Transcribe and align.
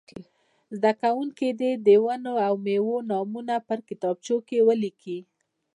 زده 0.77 0.91
کوونکي 1.01 1.47
دې 1.59 1.71
د 1.87 1.87
ونو 2.05 2.33
او 2.47 2.53
مېوو 2.65 2.97
نومونه 3.09 3.55
په 3.67 3.73
کتابچه 3.87 4.35
کې 4.47 4.59
ولیکي. 4.67 5.19